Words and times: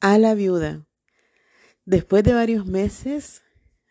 a 0.00 0.18
la 0.18 0.34
viuda. 0.34 0.86
Después 1.84 2.24
de 2.24 2.32
varios 2.32 2.66
meses, 2.66 3.42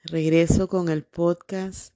regreso 0.03 0.67
con 0.67 0.89
el 0.89 1.03
podcast, 1.03 1.93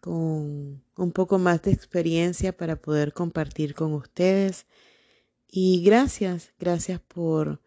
con 0.00 0.82
un 0.96 1.12
poco 1.12 1.38
más 1.38 1.62
de 1.62 1.72
experiencia 1.72 2.56
para 2.56 2.76
poder 2.76 3.12
compartir 3.12 3.74
con 3.74 3.92
ustedes. 3.94 4.66
Y 5.48 5.82
gracias, 5.82 6.52
gracias 6.58 7.00
por, 7.00 7.60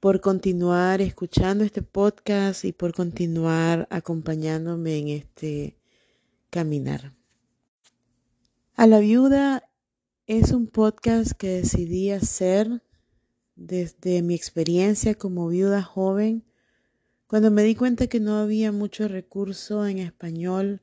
por 0.00 0.20
continuar 0.20 1.00
escuchando 1.00 1.62
este 1.64 1.82
podcast 1.82 2.64
y 2.64 2.72
por 2.72 2.92
continuar 2.92 3.86
acompañándome 3.90 4.98
en 4.98 5.08
este 5.08 5.78
caminar. 6.50 7.14
A 8.74 8.86
la 8.86 8.98
viuda 8.98 9.68
es 10.26 10.50
un 10.50 10.66
podcast 10.66 11.32
que 11.32 11.48
decidí 11.48 12.10
hacer 12.10 12.82
desde 13.66 14.22
mi 14.22 14.34
experiencia 14.34 15.14
como 15.14 15.48
viuda 15.48 15.82
joven, 15.82 16.44
cuando 17.26 17.50
me 17.50 17.62
di 17.62 17.74
cuenta 17.74 18.08
que 18.08 18.20
no 18.20 18.36
había 18.36 18.72
mucho 18.72 19.08
recurso 19.08 19.86
en 19.86 19.98
español 19.98 20.82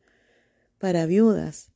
para 0.78 1.06
viudas. 1.06 1.72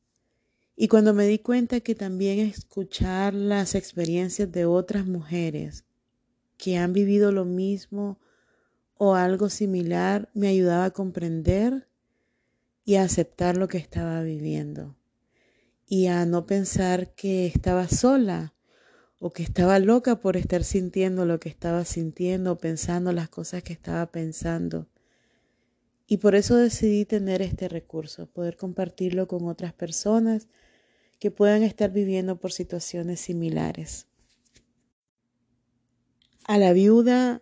Y 0.76 0.88
cuando 0.88 1.14
me 1.14 1.28
di 1.28 1.40
cuenta 1.40 1.82
que 1.82 1.94
también 1.94 2.40
escuchar 2.40 3.34
las 3.34 3.76
experiencias 3.76 4.52
de 4.52 4.66
otras 4.66 5.06
mujeres 5.06 5.86
que 6.58 6.78
han 6.78 6.94
vivido 6.94 7.32
lo 7.32 7.46
mismo 7.46 8.18
o 8.98 9.16
algo 9.16 9.50
similar 9.50 10.30
me 10.34 10.48
ayudaba 10.48 10.86
a 10.86 10.92
comprender 10.92 11.88
y 12.86 12.96
a 12.96 13.04
aceptar 13.04 13.58
lo 13.58 13.68
que 13.68 13.78
estaba 13.78 14.24
viviendo 14.24 14.96
y 15.86 16.08
a 16.08 16.26
no 16.26 16.46
pensar 16.46 17.14
que 17.14 17.46
estaba 17.46 17.88
sola 17.88 18.54
o 19.26 19.32
que 19.32 19.42
estaba 19.42 19.80
loca 19.80 20.20
por 20.20 20.36
estar 20.36 20.66
sintiendo 20.66 21.26
lo 21.26 21.40
que 21.40 21.48
estaba 21.48 21.86
sintiendo, 21.86 22.58
pensando 22.58 23.14
las 23.14 23.30
cosas 23.30 23.64
que 23.64 23.72
estaba 23.72 24.06
pensando. 24.12 24.90
Y 26.08 26.18
por 26.18 26.36
eso 26.36 26.58
decidí 26.58 27.06
tener 27.06 27.42
este 27.42 27.70
recurso, 27.70 28.28
poder 28.28 28.58
compartirlo 28.58 29.30
con 29.30 29.48
otras 29.48 29.72
personas 29.72 30.50
que 31.20 31.32
puedan 31.32 31.64
estar 31.64 31.90
viviendo 31.90 32.36
por 32.38 32.52
situaciones 32.52 33.22
similares. 33.22 34.08
A 36.44 36.58
la 36.58 36.74
viuda, 36.74 37.42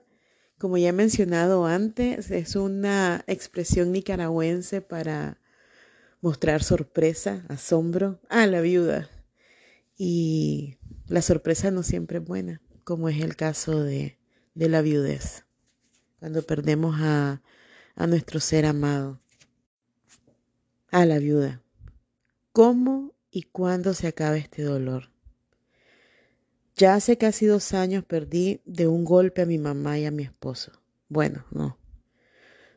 como 0.60 0.78
ya 0.78 0.90
he 0.90 0.94
mencionado 0.94 1.66
antes, 1.66 2.30
es 2.30 2.56
una 2.56 3.24
expresión 3.26 3.92
nicaragüense 3.92 4.82
para 4.82 5.40
mostrar 6.22 6.62
sorpresa, 6.62 7.44
asombro 7.50 8.20
a 8.30 8.46
la 8.46 8.62
viuda. 8.62 9.10
Y 9.98 10.78
la 11.12 11.22
sorpresa 11.22 11.72
no 11.72 11.84
siempre 11.84 12.20
es 12.20 12.24
buena, 12.24 12.62
como 12.86 13.10
es 13.10 13.22
el 13.22 13.36
caso 13.36 13.84
de, 13.84 14.18
de 14.56 14.70
la 14.70 14.82
viudez, 14.82 15.46
cuando 16.20 16.42
perdemos 16.42 16.96
a, 17.00 17.42
a 17.96 18.08
nuestro 18.08 18.40
ser 18.40 18.66
amado, 18.66 19.20
a 20.90 21.06
la 21.06 21.20
viuda. 21.20 21.62
¿Cómo 22.54 23.14
y 23.30 23.44
cuándo 23.44 23.94
se 23.94 24.08
acaba 24.08 24.38
este 24.38 24.64
dolor? 24.64 25.12
Ya 26.78 26.96
hace 26.96 27.18
casi 27.18 27.46
dos 27.46 27.74
años 27.74 28.06
perdí 28.06 28.62
de 28.64 28.88
un 28.88 29.04
golpe 29.04 29.42
a 29.42 29.46
mi 29.46 29.58
mamá 29.58 30.00
y 30.00 30.06
a 30.06 30.12
mi 30.12 30.24
esposo. 30.24 30.72
Bueno, 31.10 31.46
no. 31.52 31.78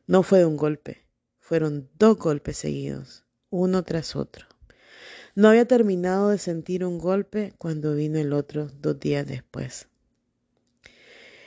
No 0.09 0.25
fue 0.25 0.41
de 0.41 0.47
un 0.47 0.57
golpe, 0.57 1.07
fueron 1.39 1.89
dos 1.97 2.19
golpes 2.19 2.57
seguidos, 2.57 3.25
uno 3.51 3.85
tras 3.85 4.17
otro. 4.17 4.49
No 5.35 5.49
había 5.49 5.65
terminado 5.65 6.31
de 6.31 6.39
sentir 6.39 6.85
un 6.85 6.99
golpe 6.99 7.55
cuando 7.59 7.95
vino 7.95 8.19
el 8.19 8.33
otro 8.33 8.71
dos 8.81 9.01
días 9.01 9.27
después. 9.27 9.89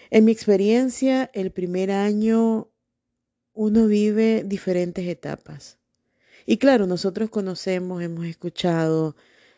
En 0.09 0.25
mi 0.25 0.31
experiencia, 0.31 1.29
el 1.33 1.51
primer 1.51 1.91
año 1.91 2.69
uno 3.53 3.87
vive 3.87 4.43
diferentes 4.45 5.07
etapas. 5.07 5.77
Y 6.45 6.57
claro, 6.57 6.85
nosotros 6.85 7.29
conocemos, 7.29 8.01
hemos 8.03 8.25
escuchado 8.25 9.15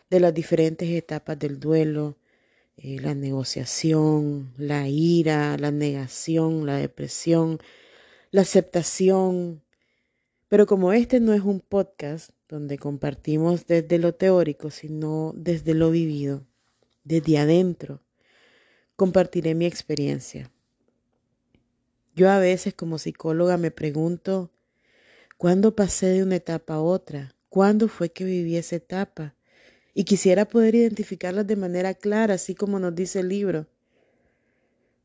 de 0.09 0.19
las 0.19 0.34
diferentes 0.34 0.90
etapas 0.90 1.38
del 1.38 1.59
duelo, 1.59 2.17
eh, 2.78 3.00
la 3.00 3.13
negociación, 3.13 4.53
la 4.57 4.88
ira, 4.88 5.57
la 5.57 5.72
negación, 5.72 6.66
la 6.66 6.78
depresión, 6.78 7.59
la 8.31 8.41
aceptación. 8.41 9.61
Pero 10.47 10.66
como 10.66 10.94
este 10.94 11.19
no 11.19 11.34
es 11.34 11.41
un 11.41 11.59
podcast, 11.59 12.31
donde 12.49 12.79
compartimos 12.79 13.67
desde 13.67 13.99
lo 13.99 14.15
teórico, 14.15 14.71
sino 14.71 15.33
desde 15.35 15.75
lo 15.75 15.91
vivido, 15.91 16.47
desde 17.03 17.37
adentro. 17.37 18.01
Compartiré 18.95 19.53
mi 19.53 19.67
experiencia. 19.67 20.51
Yo 22.15 22.29
a 22.29 22.39
veces 22.39 22.73
como 22.73 22.97
psicóloga 22.97 23.57
me 23.57 23.69
pregunto, 23.69 24.51
¿cuándo 25.37 25.75
pasé 25.75 26.07
de 26.07 26.23
una 26.23 26.37
etapa 26.37 26.73
a 26.73 26.81
otra? 26.81 27.35
¿Cuándo 27.49 27.87
fue 27.87 28.11
que 28.11 28.25
viví 28.25 28.57
esa 28.57 28.77
etapa? 28.77 29.35
Y 29.93 30.03
quisiera 30.03 30.45
poder 30.45 30.73
identificarlas 30.73 31.45
de 31.45 31.55
manera 31.55 31.93
clara, 31.93 32.33
así 32.33 32.55
como 32.55 32.79
nos 32.79 32.95
dice 32.95 33.19
el 33.19 33.29
libro. 33.29 33.67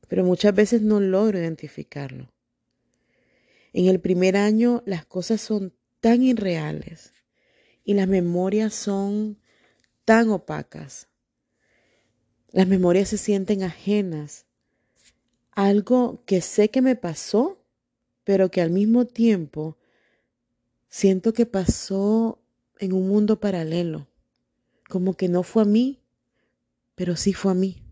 Pero 0.09 0.25
muchas 0.25 0.55
veces 0.55 0.81
no 0.81 0.99
logro 0.99 1.38
identificarlo. 1.38 2.32
En 3.75 3.87
el 3.87 4.00
primer 4.00 4.37
año 4.37 4.82
las 4.87 5.05
cosas 5.05 5.41
son 5.41 5.75
tan 6.00 6.22
irreales, 6.22 7.12
y 7.84 7.95
las 7.95 8.09
memorias 8.09 8.75
son 8.75 9.39
tan 10.05 10.31
opacas. 10.31 11.09
Las 12.50 12.67
memorias 12.67 13.09
se 13.09 13.19
sienten 13.19 13.62
ajenas. 13.62 14.47
Algo 15.53 16.23
que 16.25 16.41
sé 16.41 16.71
que 16.71 16.83
me 16.83 16.97
pasó, 16.97 17.62
pero 18.25 18.50
que 18.50 18.61
al 18.61 18.71
mismo 18.71 19.06
tiempo 19.06 19.77
siento 20.89 21.33
que 21.33 21.47
pasó 21.47 22.41
en 22.78 22.93
un 22.93 23.09
mundo 23.09 23.39
paralelo. 23.39 24.09
Como 24.89 25.15
que 25.15 25.28
no 25.28 25.43
fue 25.43 25.62
a 25.62 25.67
mí, 25.67 26.00
pero 26.94 27.17
sí 27.17 27.33
fue 27.33 27.53
a 27.53 27.55
mí. 27.55 27.83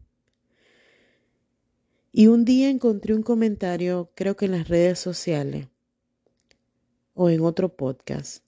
Y 2.12 2.26
un 2.26 2.44
día 2.44 2.68
encontré 2.68 3.14
un 3.14 3.22
comentario, 3.22 4.10
creo 4.14 4.36
que 4.36 4.44
en 4.44 4.52
las 4.52 4.68
redes 4.68 4.98
sociales 4.98 5.68
o 7.14 7.30
en 7.30 7.40
otro 7.40 7.74
podcast, 7.74 8.44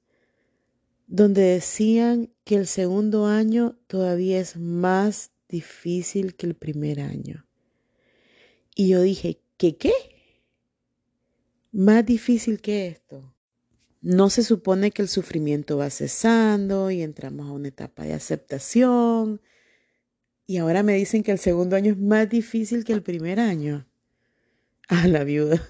donde 1.15 1.43
decían 1.43 2.29
que 2.43 2.57
el 2.57 2.67
segundo 2.67 3.27
año 3.27 3.79
todavía 3.87 4.41
es 4.41 4.57
más 4.57 5.31
difícil 5.49 6.35
que 6.35 6.47
el 6.47 6.57
primer 6.57 6.99
año. 6.99 7.47
Y 8.75 8.89
yo 8.89 9.01
dije, 9.01 9.41
¿qué 9.57 9.77
qué? 9.77 9.93
Más 11.71 12.05
difícil 12.05 12.61
que 12.61 12.89
esto. 12.89 13.33
No 14.01 14.29
se 14.29 14.43
supone 14.43 14.91
que 14.91 15.03
el 15.03 15.09
sufrimiento 15.09 15.77
va 15.77 15.89
cesando 15.89 16.91
y 16.91 17.01
entramos 17.01 17.47
a 17.47 17.53
una 17.53 17.69
etapa 17.69 18.03
de 18.03 18.15
aceptación. 18.15 19.41
Y 20.49 20.57
ahora 20.57 20.83
me 20.83 20.97
dicen 20.97 21.23
que 21.23 21.31
el 21.31 21.39
segundo 21.39 21.77
año 21.77 21.93
es 21.93 21.99
más 21.99 22.29
difícil 22.29 22.83
que 22.83 22.93
el 22.93 23.05
primer 23.05 23.39
año. 23.39 23.87
A 24.89 25.07
la 25.07 25.23
viuda. 25.23 25.63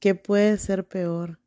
¿Qué 0.00 0.14
puede 0.14 0.56
ser 0.56 0.88
peor? 0.88 1.41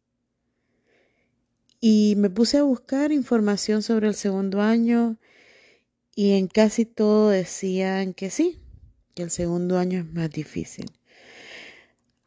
Y 1.80 2.16
me 2.18 2.30
puse 2.30 2.58
a 2.58 2.64
buscar 2.64 3.12
información 3.12 3.84
sobre 3.84 4.08
el 4.08 4.16
segundo 4.16 4.62
año 4.62 5.18
y 6.16 6.32
en 6.34 6.48
casi 6.48 6.86
todo 6.86 7.30
decían 7.30 8.14
que 8.14 8.30
sí, 8.30 8.62
que 9.14 9.24
el 9.24 9.30
segundo 9.30 9.78
año 9.78 10.00
es 10.00 10.14
más 10.14 10.30
difícil. 10.32 10.86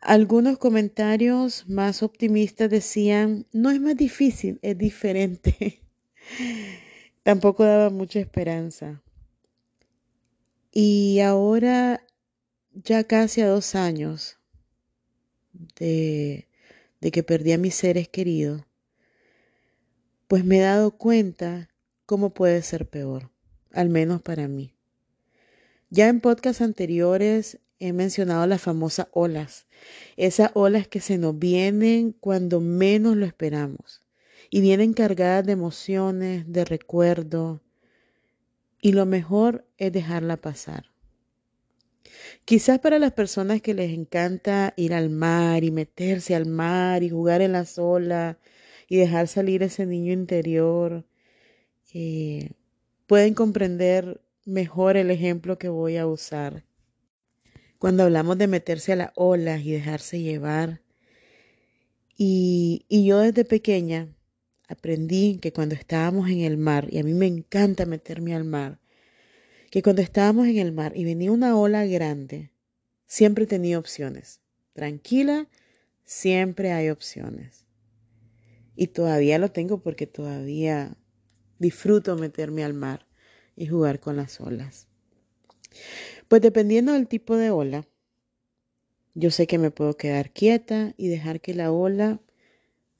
Algunos 0.00 0.59
comentarios 0.59 1.69
más 1.69 2.03
optimistas 2.03 2.70
decían, 2.70 3.47
no 3.53 3.70
es 3.70 3.81
más 3.81 3.97
difícil, 3.97 4.59
es 4.62 4.76
diferente. 4.76 5.82
Tampoco 7.22 7.65
daba 7.65 7.91
mucha 7.91 8.20
esperanza. 8.20 9.03
Y 10.70 11.20
ahora, 11.20 12.06
ya 12.72 13.04
casi 13.04 13.41
a 13.41 13.48
dos 13.48 13.75
años 13.75 14.39
de, 15.78 16.47
de 17.01 17.10
que 17.10 17.22
perdí 17.22 17.53
a 17.53 17.59
mis 17.59 17.74
seres 17.74 18.09
queridos, 18.09 18.67
pues 20.28 20.45
me 20.45 20.59
he 20.59 20.60
dado 20.60 20.92
cuenta 20.92 21.71
cómo 22.04 22.34
puede 22.34 22.63
ser 22.63 22.89
peor, 22.89 23.30
al 23.72 23.89
menos 23.89 24.22
para 24.22 24.47
mí. 24.47 24.75
Ya 25.91 26.09
en 26.09 26.21
podcasts 26.21 26.60
anteriores 26.60 27.59
he 27.80 27.95
mencionado 27.95 28.47
las 28.47 28.60
famosas 28.60 29.09
olas, 29.13 29.66
esas 30.16 30.51
olas 30.53 30.86
que 30.86 31.01
se 31.01 31.16
nos 31.16 31.39
vienen 31.39 32.13
cuando 32.13 32.60
menos 32.60 33.16
lo 33.16 33.25
esperamos 33.25 34.03
y 34.51 34.60
vienen 34.60 34.92
cargadas 34.92 35.47
de 35.47 35.53
emociones, 35.53 36.45
de 36.47 36.65
recuerdo, 36.66 37.63
y 38.80 38.92
lo 38.92 39.07
mejor 39.07 39.66
es 39.78 39.92
dejarla 39.92 40.36
pasar. 40.36 40.91
Quizás 42.45 42.78
para 42.80 42.98
las 42.98 43.13
personas 43.13 43.63
que 43.63 43.75
les 43.75 43.92
encanta 43.92 44.75
ir 44.77 44.92
al 44.92 45.09
mar 45.09 45.65
y 45.65 45.71
meterse 45.71 46.34
al 46.34 46.47
mar 46.47 47.03
y 47.03 47.10
jugar 47.10 47.41
en 47.41 47.53
las 47.53 47.78
olas 47.78 48.36
y 48.89 48.97
dejar 48.97 49.29
salir 49.29 49.63
ese 49.63 49.87
niño 49.87 50.13
interior, 50.13 51.05
eh, 51.95 52.53
pueden 53.07 53.35
comprender 53.35 54.23
mejor 54.45 54.97
el 54.97 55.11
ejemplo 55.11 55.59
que 55.59 55.69
voy 55.69 55.97
a 55.99 56.07
usar. 56.07 56.65
cuando 57.79 58.03
hablamos 58.03 58.37
de 58.39 58.49
meterse 58.49 58.93
a 58.93 58.97
las 58.97 59.13
olas 59.15 59.63
y 59.63 59.71
dejarse 59.73 60.21
llevar. 60.21 60.83
Y, 62.17 62.85
y 62.89 63.07
yo 63.07 63.21
desde 63.21 63.45
pequeña 63.45 64.09
aprendí 64.69 65.39
que 65.41 65.53
cuando 65.53 65.77
estábamos 65.77 66.29
en 66.29 66.41
el 66.41 66.57
mar, 66.57 66.89
y 66.91 66.99
a 66.99 67.05
mí 67.05 67.15
me 67.15 67.27
encanta 67.27 67.87
meterme 67.87 68.35
al 68.35 68.45
mar, 68.45 68.81
que 69.71 69.83
cuando 69.83 70.03
estábamos 70.03 70.49
en 70.49 70.59
el 70.59 70.73
mar 70.73 70.93
y 70.97 71.05
venía 71.05 71.31
una 71.31 71.57
ola 71.57 71.87
grande, 71.87 72.51
siempre 73.07 73.47
tenía 73.47 73.79
opciones. 73.79 74.41
Tranquila, 74.73 75.49
siempre 76.05 76.73
hay 76.73 76.91
opciones. 76.91 77.67
Y 78.80 78.86
todavía 78.86 79.41
lo 79.41 79.51
tengo 79.51 79.83
porque 79.83 80.07
todavía 80.07 80.97
disfruto 81.59 82.15
meterme 82.15 82.63
al 82.63 82.75
mar 82.75 83.09
y 83.57 83.66
jugar 83.66 83.98
con 83.98 84.15
las 84.15 84.41
olas. 84.41 84.86
Pues 86.28 86.42
dependiendo 86.42 86.92
del 86.92 87.09
tipo 87.09 87.36
de 87.36 87.51
ola, 87.51 87.89
yo 89.15 89.33
sé 89.33 89.48
que 89.48 89.59
me 89.59 89.72
puedo 89.72 89.97
quedar 89.97 90.30
quieta 90.30 90.95
y 90.97 91.09
dejar 91.09 91.41
que 91.41 91.54
la 91.54 91.72
ola 91.72 92.21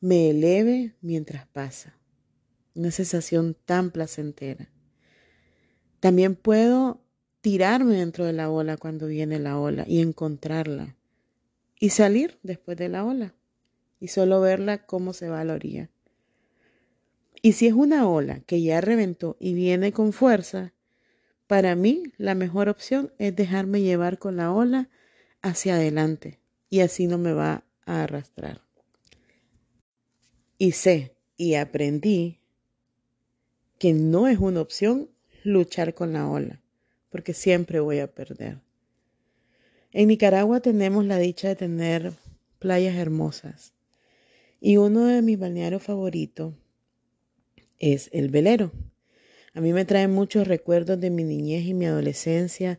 me 0.01 0.31
eleve 0.31 0.97
mientras 1.01 1.47
pasa. 1.47 1.97
Una 2.75 2.91
sensación 2.91 3.57
tan 3.65 3.93
placentera. 3.93 4.73
También 6.01 6.35
puedo 6.35 7.05
tirarme 7.41 7.95
dentro 7.95 8.25
de 8.25 8.33
la 8.33 8.51
ola 8.51 8.79
cuando 8.79 9.07
viene 9.07 9.39
la 9.39 9.57
ola 9.61 9.85
y 9.87 10.01
encontrarla. 10.01 10.97
Y 11.79 11.91
salir 11.91 12.41
después 12.43 12.77
de 12.77 12.89
la 12.89 13.05
ola 13.05 13.38
y 14.01 14.09
solo 14.09 14.41
verla 14.41 14.87
cómo 14.87 15.13
se 15.13 15.29
va 15.29 15.41
a 15.41 15.45
la 15.45 15.55
orilla. 15.55 15.91
Y 17.43 17.53
si 17.53 17.67
es 17.67 17.73
una 17.73 18.09
ola 18.09 18.41
que 18.41 18.63
ya 18.63 18.81
reventó 18.81 19.37
y 19.39 19.55
viene 19.55 19.93
con 19.93 20.13
fuerza, 20.13 20.73
para 21.47 21.75
mí 21.77 22.13
la 22.17 22.35
mejor 22.35 22.69
opción 22.69 23.13
es 23.19 23.35
dejarme 23.35 23.81
llevar 23.81 24.19
con 24.19 24.37
la 24.37 24.53
ola 24.53 24.89
hacia 25.41 25.77
adelante 25.77 26.41
y 26.69 26.81
así 26.81 27.07
no 27.07 27.19
me 27.19 27.33
va 27.33 27.65
a 27.87 28.03
arrastrar. 28.03 28.63
Y 30.59 30.73
sé 30.73 31.15
y 31.37 31.55
aprendí 31.55 32.41
que 33.79 33.93
no 33.93 34.27
es 34.27 34.39
una 34.39 34.61
opción 34.61 35.09
luchar 35.45 35.95
con 35.95 36.13
la 36.13 36.29
ola, 36.29 36.61
porque 37.11 37.33
siempre 37.33 37.79
voy 37.79 38.01
a 38.01 38.13
perder. 38.13 38.61
En 39.93 40.09
Nicaragua 40.09 40.61
tenemos 40.61 41.05
la 41.05 41.19
dicha 41.19 41.49
de 41.49 41.57
tener 41.57 42.13
playas 42.59 42.97
hermosas 42.97 43.78
y 44.61 44.77
uno 44.77 45.07
de 45.07 45.23
mis 45.23 45.39
balnearios 45.39 45.83
favoritos 45.83 46.55
es 47.79 48.11
el 48.13 48.31
velero. 48.31 48.73
A 49.55 49.61
mí 49.61 49.73
me 49.73 49.85
trae 49.85 50.09
muchos 50.09 50.47
recuerdos 50.47 51.01
de 51.01 51.11
mi 51.11 51.25
niñez 51.25 51.65
y 51.65 51.75
mi 51.75 51.87
adolescencia 51.87 52.79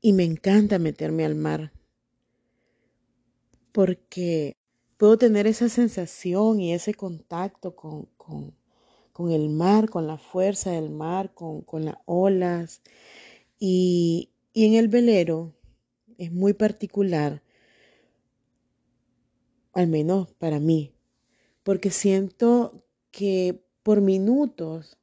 y 0.00 0.12
me 0.12 0.24
encanta 0.24 0.78
meterme 0.78 1.24
al 1.24 1.34
mar 1.34 1.72
porque 3.72 4.56
puedo 4.96 5.18
tener 5.18 5.46
esa 5.46 5.68
sensación 5.68 6.60
y 6.60 6.72
ese 6.72 6.94
contacto 6.94 7.76
con, 7.76 8.06
con, 8.16 8.54
con 9.12 9.30
el 9.30 9.50
mar, 9.50 9.88
con 9.88 10.06
la 10.06 10.18
fuerza 10.18 10.72
del 10.72 10.90
mar, 10.90 11.32
con, 11.34 11.62
con 11.62 11.84
las 11.84 11.96
olas. 12.04 12.82
Y, 13.58 14.30
y 14.52 14.66
en 14.66 14.74
el 14.74 14.88
velero 14.88 15.54
es 16.16 16.32
muy 16.32 16.52
particular, 16.52 17.42
al 19.78 19.86
menos 19.86 20.32
para 20.32 20.58
mí, 20.58 20.92
porque 21.62 21.90
siento 21.90 22.84
que 23.12 23.62
por 23.84 24.00
minutos 24.00 24.98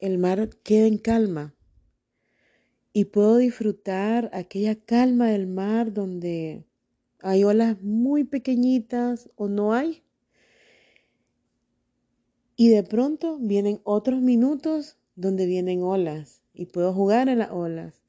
el 0.00 0.18
mar 0.18 0.50
queda 0.62 0.86
en 0.86 0.98
calma 0.98 1.54
y 2.92 3.06
puedo 3.06 3.38
disfrutar 3.38 4.28
aquella 4.34 4.74
calma 4.74 5.30
del 5.30 5.46
mar 5.46 5.94
donde 5.94 6.66
hay 7.20 7.42
olas 7.44 7.80
muy 7.80 8.24
pequeñitas 8.24 9.30
o 9.34 9.48
no 9.48 9.72
hay. 9.72 10.02
Y 12.54 12.68
de 12.68 12.82
pronto 12.82 13.38
vienen 13.38 13.80
otros 13.82 14.20
minutos 14.20 14.98
donde 15.16 15.46
vienen 15.46 15.82
olas 15.82 16.42
y 16.52 16.66
puedo 16.66 16.92
jugar 16.92 17.30
en 17.30 17.38
las 17.38 17.50
olas. 17.50 18.02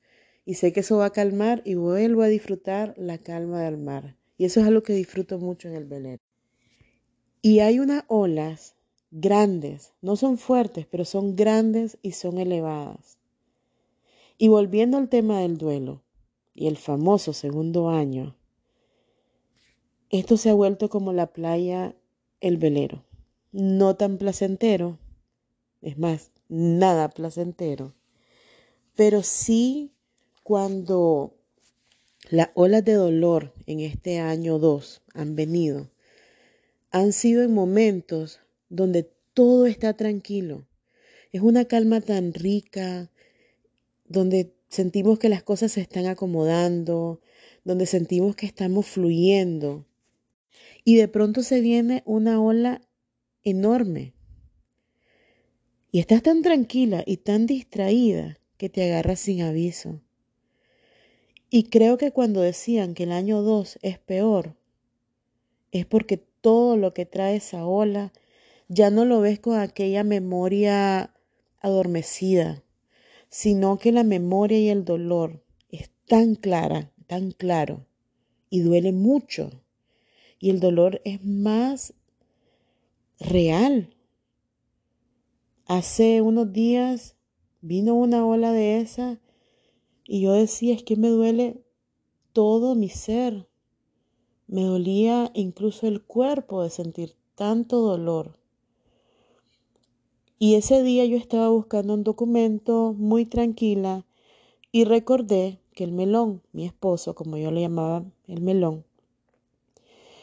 Y 0.44 0.56
sé 0.56 0.74
que 0.74 0.82
eso 0.82 0.98
va 0.98 1.06
a 1.06 1.14
calmar 1.14 1.62
y 1.64 1.76
vuelvo 1.76 2.24
a 2.24 2.28
disfrutar 2.28 2.94
la 2.98 3.20
calma 3.20 3.62
del 3.62 3.78
mar. 3.78 4.18
Y 4.44 4.45
eso 4.45 4.60
es 4.60 4.68
algo 4.68 4.84
que 4.84 4.92
disfruto 4.92 5.40
mucho 5.40 5.69
en 5.69 5.75
el 5.75 5.86
velero. 5.86 6.22
Y 7.42 7.60
hay 7.60 7.80
unas 7.80 8.04
olas 8.10 8.75
grandes, 9.10 9.94
no 10.01 10.18
son 10.18 10.38
fuertes, 10.38 10.86
pero 10.86 11.06
son 11.06 11.38
grandes 11.38 11.98
y 12.01 12.12
son 12.12 12.38
elevadas. 12.38 13.18
Y 14.38 14.50
volviendo 14.50 14.98
al 14.98 15.07
tema 15.07 15.40
del 15.40 15.57
duelo 15.57 16.04
y 16.54 16.68
el 16.68 16.75
famoso 16.75 17.31
segundo 17.31 17.88
año, 17.88 18.36
esto 20.10 20.36
se 20.36 20.50
ha 20.50 20.54
vuelto 20.54 20.89
como 20.89 21.13
la 21.13 21.28
playa 21.28 21.96
El 22.42 22.57
Velero, 22.57 23.06
no 23.54 23.96
tan 23.96 24.18
placentero, 24.18 25.00
es 25.81 25.98
más, 25.98 26.34
nada 26.50 27.07
placentero, 27.07 27.94
pero 28.94 29.24
sí 29.24 29.94
cuando 30.44 31.34
las 32.34 32.50
olas 32.56 32.84
de 32.84 32.94
dolor 32.94 33.54
en 33.68 33.80
este 33.80 34.18
año 34.18 34.58
2 34.58 35.04
han 35.14 35.36
venido, 35.36 35.92
han 36.90 37.14
sido 37.14 37.44
en 37.44 37.54
momentos 37.54 38.40
donde 38.70 39.08
todo 39.36 39.68
está 39.68 39.94
tranquilo. 39.94 40.66
Es 41.32 41.42
una 41.44 41.66
calma 41.66 42.02
tan 42.02 42.34
rica, 42.34 43.12
donde 44.06 44.52
sentimos 44.68 45.20
que 45.20 45.30
las 45.30 45.44
cosas 45.44 45.74
se 45.74 45.82
están 45.82 46.08
acomodando, 46.08 47.22
donde 47.66 47.86
sentimos 47.86 48.36
que 48.36 48.48
estamos 48.48 48.88
fluyendo. 48.88 49.86
Y 50.84 50.96
de 50.96 51.08
pronto 51.08 51.44
se 51.44 51.62
viene 51.62 52.02
una 52.04 52.42
ola 52.42 52.82
enorme. 53.44 54.16
Y 55.92 56.00
estás 56.00 56.24
tan 56.24 56.42
tranquila 56.42 57.04
y 57.06 57.18
tan 57.18 57.46
distraída 57.46 58.40
que 58.58 58.70
te 58.70 58.86
agarras 58.86 59.20
sin 59.20 59.44
aviso. 59.44 60.02
Y 61.56 61.66
creo 61.66 62.00
que 62.00 62.12
cuando 62.12 62.42
decían 62.42 62.96
que 62.96 63.04
el 63.04 63.12
año 63.12 63.44
2 63.44 63.78
es 63.84 64.00
peor, 64.00 64.56
es 65.72 65.86
porque 65.86 66.18
todo 66.18 66.78
lo 66.78 66.96
que 66.96 67.06
trae 67.06 67.36
esa 67.36 67.68
ola 67.68 68.12
ya 68.70 68.90
no 68.90 69.06
lo 69.06 69.22
ves 69.22 69.38
con 69.38 69.60
aquella 69.60 70.04
memoria 70.04 71.14
adormecida, 71.60 72.64
sino 73.30 73.78
que 73.78 73.92
la 73.92 74.04
memoria 74.04 74.58
y 74.58 74.70
el 74.70 74.84
dolor 74.84 75.44
es 75.70 75.92
tan 76.08 76.34
clara, 76.34 76.92
tan 77.06 77.30
claro, 77.30 77.86
y 78.50 78.62
duele 78.62 78.92
mucho. 78.92 79.51
Y 80.39 80.50
el 80.50 80.60
dolor 80.60 81.01
es 81.06 81.24
más 81.24 81.94
real. 83.20 83.94
Hace 85.68 86.24
unos 86.24 86.51
días 86.51 87.16
vino 87.62 87.94
una 87.94 88.25
ola 88.25 88.51
de 88.51 88.82
esa 88.82 89.20
y 90.05 90.22
yo 90.22 90.33
decía, 90.33 90.74
es 90.74 90.83
que 90.83 90.95
me 90.95 91.10
duele 91.10 91.62
todo 92.33 92.75
mi 92.75 92.89
ser. 92.89 93.48
Me 94.48 94.63
dolía 94.63 95.31
incluso 95.33 95.88
el 95.88 96.03
cuerpo 96.03 96.63
de 96.63 96.69
sentir 96.69 97.15
tanto 97.36 97.79
dolor. 97.79 98.38
Y 100.39 100.55
ese 100.55 100.83
día 100.83 101.05
yo 101.05 101.15
estaba 101.15 101.48
buscando 101.50 101.93
un 101.93 102.03
documento 102.03 102.93
muy 102.98 103.25
tranquila 103.25 104.05
y 104.72 104.83
recordé 104.83 105.60
que 105.74 105.86
el 105.86 105.93
melón, 105.93 106.41
mi 106.51 106.65
esposo, 106.65 107.15
como 107.15 107.38
yo 107.38 107.51
le 107.51 107.62
llamaba 107.62 108.03
el 108.27 108.41
melón, 108.41 108.83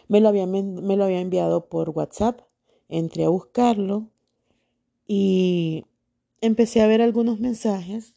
me 0.09 0.21
lo 0.21 0.29
había, 0.29 0.47
me 0.47 0.97
lo 0.97 1.05
había 1.05 1.21
enviado 1.21 1.67
por 1.67 1.91
WhatsApp. 1.91 2.41
Entré 2.89 3.25
a 3.25 3.29
buscarlo 3.29 4.09
y 5.07 5.85
empecé 6.41 6.83
a 6.83 6.89
ver 6.89 7.01
algunos 7.01 7.39
mensajes 7.39 8.15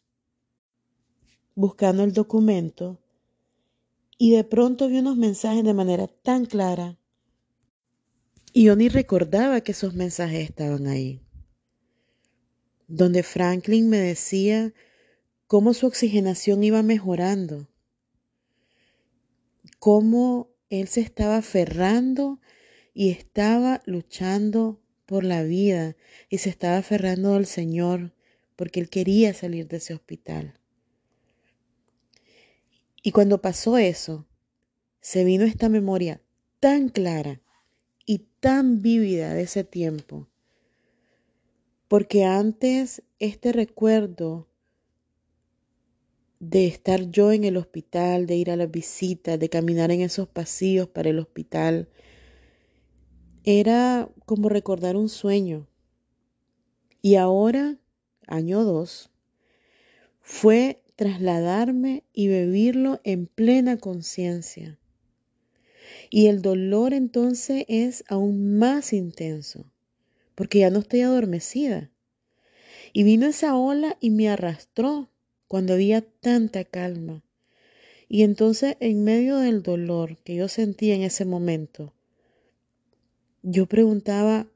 buscando 1.54 2.04
el 2.04 2.12
documento 2.12 3.00
y 4.18 4.32
de 4.32 4.44
pronto 4.44 4.88
vi 4.88 4.98
unos 4.98 5.16
mensajes 5.16 5.64
de 5.64 5.74
manera 5.74 6.06
tan 6.06 6.46
clara 6.46 6.98
y 8.52 8.64
yo 8.64 8.76
ni 8.76 8.88
recordaba 8.88 9.60
que 9.60 9.72
esos 9.72 9.94
mensajes 9.94 10.48
estaban 10.48 10.86
ahí 10.86 11.24
donde 12.86 13.22
Franklin 13.22 13.88
me 13.88 13.98
decía 13.98 14.72
cómo 15.46 15.74
su 15.74 15.86
oxigenación 15.86 16.62
iba 16.62 16.82
mejorando, 16.82 17.68
cómo 19.78 20.50
él 20.70 20.88
se 20.88 21.00
estaba 21.00 21.38
aferrando 21.38 22.40
y 22.92 23.10
estaba 23.10 23.82
luchando 23.86 24.80
por 25.06 25.24
la 25.24 25.42
vida 25.42 25.96
y 26.28 26.38
se 26.38 26.50
estaba 26.50 26.78
aferrando 26.78 27.34
al 27.34 27.46
Señor 27.46 28.14
porque 28.56 28.80
él 28.80 28.88
quería 28.88 29.34
salir 29.34 29.68
de 29.68 29.78
ese 29.78 29.94
hospital. 29.94 30.58
Y 33.04 33.12
cuando 33.12 33.40
pasó 33.40 33.78
eso, 33.78 34.26
se 35.00 35.22
vino 35.22 35.44
esta 35.44 35.68
memoria 35.68 36.20
tan 36.58 36.88
clara 36.88 37.40
y 38.04 38.26
tan 38.40 38.82
vívida 38.82 39.34
de 39.34 39.42
ese 39.42 39.62
tiempo 39.62 40.26
porque 41.94 42.24
antes 42.24 43.04
este 43.18 43.52
recuerdo 43.52 44.48
de 46.40 46.66
estar 46.66 47.08
yo 47.10 47.30
en 47.30 47.44
el 47.44 47.56
hospital, 47.56 48.26
de 48.26 48.36
ir 48.36 48.50
a 48.50 48.56
las 48.56 48.70
visitas, 48.70 49.38
de 49.38 49.48
caminar 49.48 49.90
en 49.90 50.00
esos 50.00 50.28
pasillos 50.28 50.88
para 50.88 51.10
el 51.10 51.18
hospital. 51.18 51.88
Era 53.44 54.08
como 54.26 54.48
recordar 54.48 54.96
un 54.96 55.08
sueño. 55.08 55.68
Y 57.00 57.14
ahora, 57.14 57.78
año 58.26 58.64
dos, 58.64 59.10
fue 60.20 60.82
trasladarme 60.96 62.04
y 62.12 62.28
vivirlo 62.28 63.00
en 63.04 63.26
plena 63.26 63.78
conciencia. 63.78 64.78
Y 66.10 66.26
el 66.26 66.42
dolor 66.42 66.94
entonces 66.94 67.64
es 67.68 68.04
aún 68.08 68.58
más 68.58 68.92
intenso, 68.92 69.70
porque 70.34 70.60
ya 70.60 70.70
no 70.70 70.80
estoy 70.80 71.00
adormecida. 71.00 71.90
Y 72.92 73.02
vino 73.02 73.26
esa 73.26 73.56
ola 73.56 73.96
y 74.00 74.10
me 74.10 74.28
arrastró 74.28 75.10
cuando 75.48 75.74
había 75.74 76.02
tanta 76.02 76.64
calma. 76.64 77.24
Y 78.08 78.22
entonces 78.22 78.76
en 78.80 79.02
medio 79.02 79.38
del 79.38 79.62
dolor 79.62 80.18
que 80.18 80.36
yo 80.36 80.48
sentía 80.48 80.94
en 80.94 81.02
ese 81.02 81.24
momento, 81.24 81.92
yo 83.42 83.66
preguntaba, 83.66 84.46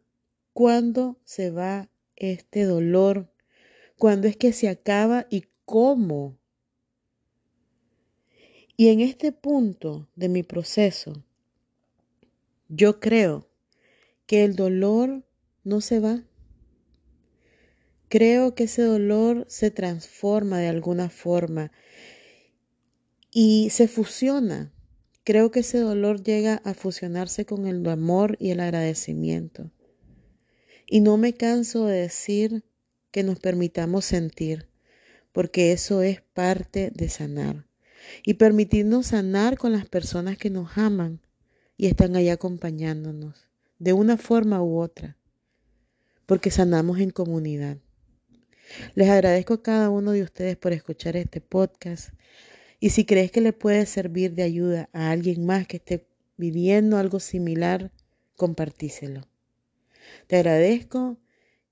¿cuándo 0.53 1.19
se 1.25 1.51
va 1.51 1.91
este 2.17 2.65
dolor? 2.65 3.31
¿Cuándo 3.99 4.29
es 4.29 4.37
que 4.37 4.53
se 4.53 4.69
acaba 4.69 5.27
y 5.29 5.45
cómo? 5.69 6.39
Y 8.75 8.89
en 8.89 9.01
este 9.01 9.33
punto 9.33 10.09
de 10.17 10.31
mi 10.31 10.43
proceso, 10.43 11.23
yo 12.69 13.01
creo 13.01 13.51
que 14.25 14.45
el 14.45 14.57
dolor 14.57 15.27
no 15.65 15.83
se 15.83 16.01
va. 16.01 16.25
Creo 18.09 18.55
que 18.55 18.65
ese 18.65 18.81
dolor 18.81 19.45
se 19.51 19.71
transforma 19.71 20.59
de 20.59 20.69
alguna 20.69 21.11
forma 21.11 21.71
y 23.31 23.69
se 23.69 23.89
fusiona. 23.89 24.73
Creo 25.23 25.51
que 25.51 25.61
ese 25.61 25.81
dolor 25.81 26.23
llega 26.23 26.63
a 26.65 26.73
fusionarse 26.73 27.45
con 27.45 27.67
el 27.67 27.87
amor 27.87 28.39
y 28.41 28.53
el 28.53 28.61
agradecimiento. 28.61 29.71
Y 30.87 31.01
no 31.01 31.19
me 31.19 31.35
canso 31.35 31.85
de 31.85 31.99
decir 31.99 32.65
que 33.11 33.23
nos 33.23 33.39
permitamos 33.39 34.07
sentir, 34.07 34.71
porque 35.33 35.73
eso 35.73 36.03
es 36.03 36.21
parte 36.21 36.91
de 36.95 37.09
sanar. 37.09 37.67
Y 38.25 38.35
permitirnos 38.35 39.09
sanar 39.09 39.59
con 39.59 39.73
las 39.73 39.87
personas 39.87 40.39
que 40.39 40.51
nos 40.51 40.79
aman, 40.79 41.21
y 41.77 41.87
están 41.87 42.17
ahí 42.17 42.29
acompañándonos 42.29 43.47
de 43.79 43.93
una 43.93 44.17
forma 44.17 44.63
u 44.63 44.79
otra, 44.79 45.17
porque 46.27 46.51
sanamos 46.51 46.99
en 46.99 47.11
comunidad. 47.11 47.79
Les 48.95 49.09
agradezco 49.09 49.55
a 49.55 49.63
cada 49.63 49.89
uno 49.89 50.13
de 50.13 50.23
ustedes 50.23 50.57
por 50.57 50.73
escuchar 50.73 51.17
este 51.17 51.41
podcast 51.41 52.11
y 52.81 52.91
si 52.91 53.05
crees 53.05 53.31
que 53.31 53.41
le 53.41 53.53
puede 53.53 53.87
servir 53.87 54.35
de 54.35 54.43
ayuda 54.43 54.91
a 54.93 55.11
alguien 55.11 55.47
más 55.47 55.67
que 55.67 55.79
esté 55.79 56.07
viviendo 56.37 56.99
algo 56.99 57.19
similar, 57.19 57.93
compartíselo. 58.37 59.27
Te 60.27 60.37
agradezco 60.37 61.19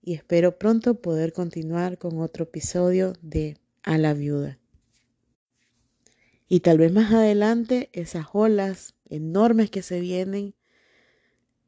y 0.06 0.14
espero 0.14 0.56
pronto 0.56 1.02
poder 1.02 1.32
continuar 1.32 1.98
con 1.98 2.20
otro 2.20 2.44
episodio 2.44 3.14
de 3.22 3.58
A 3.82 3.98
la 3.98 4.14
Viuda. 4.14 4.56
Y 6.46 6.60
tal 6.60 6.78
vez 6.78 6.92
más 6.92 7.12
adelante 7.12 7.90
esas 7.92 8.26
olas 8.32 8.94
enormes 9.10 9.68
que 9.68 9.82
se 9.82 9.98
vienen 9.98 10.54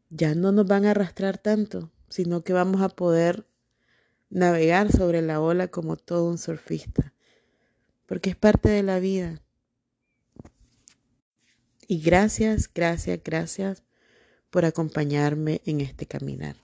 ya 0.08 0.36
no 0.36 0.52
nos 0.52 0.68
van 0.68 0.86
a 0.86 0.92
arrastrar 0.92 1.36
tanto, 1.36 1.90
sino 2.10 2.44
que 2.44 2.52
vamos 2.52 2.80
a 2.80 2.90
poder 2.90 3.44
navegar 4.30 4.92
sobre 4.92 5.20
la 5.20 5.40
ola 5.40 5.66
como 5.66 5.96
todo 5.96 6.30
un 6.30 6.38
surfista, 6.38 7.12
porque 8.06 8.30
es 8.30 8.36
parte 8.36 8.68
de 8.68 8.84
la 8.84 9.00
vida. 9.00 9.42
Y 11.88 12.00
gracias, 12.02 12.72
gracias, 12.72 13.18
gracias 13.24 13.82
por 14.50 14.64
acompañarme 14.64 15.60
en 15.64 15.80
este 15.80 16.06
caminar. 16.06 16.54